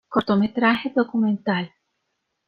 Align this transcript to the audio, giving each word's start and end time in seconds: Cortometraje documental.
Cortometraje 0.13 0.91
documental. 0.95 1.71